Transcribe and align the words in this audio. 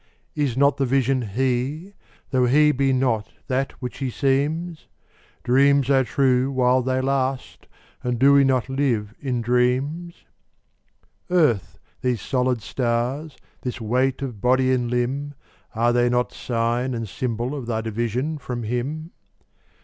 Is 0.33 0.57
not 0.57 0.77
the 0.77 0.85
Vision 0.87 1.21
He? 1.21 1.93
tho' 2.31 2.47
He 2.47 2.71
be 2.71 2.91
not 2.91 3.31
that 3.45 3.73
which 3.73 3.99
He 3.99 4.09
seems? 4.09 4.87
Dreams 5.43 5.91
are 5.91 6.03
true 6.03 6.49
while 6.51 6.81
they 6.81 7.01
last, 7.01 7.67
and 8.03 8.17
do 8.17 8.33
we 8.33 8.43
not 8.43 8.67
live 8.67 9.13
in 9.19 9.41
dreams? 9.43 10.25
Earth, 11.29 11.77
these 12.01 12.19
solid 12.19 12.63
stars, 12.63 13.37
this 13.61 13.79
weight 13.79 14.23
of 14.23 14.41
body 14.41 14.71
and 14.73 14.89
limb, 14.89 15.35
Are 15.75 15.93
they 15.93 16.09
not 16.09 16.33
sign 16.33 16.95
and 16.95 17.07
symbol 17.07 17.53
of 17.53 17.67
thy 17.67 17.81
division 17.81 18.39
from 18.39 18.63
Him? 18.63 19.11